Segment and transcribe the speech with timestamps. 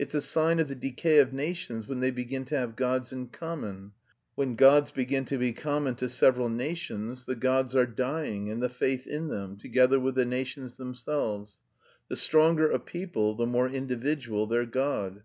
[0.00, 3.28] It's a sign of the decay of nations when they begin to have gods in
[3.28, 3.92] common.
[4.34, 8.68] When gods begin to be common to several nations the gods are dying and the
[8.68, 11.58] faith in them, together with the nations themselves.
[12.08, 15.22] The stronger a people the more individual their God.